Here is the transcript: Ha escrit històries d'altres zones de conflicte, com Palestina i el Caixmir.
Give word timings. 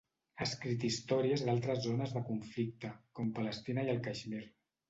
Ha 0.37 0.45
escrit 0.45 0.85
històries 0.87 1.43
d'altres 1.49 1.83
zones 1.85 2.15
de 2.17 2.25
conflicte, 2.31 2.91
com 3.21 3.33
Palestina 3.39 3.89
i 3.91 3.93
el 3.95 4.05
Caixmir. 4.09 4.45